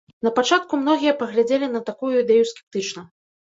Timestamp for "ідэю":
2.23-2.43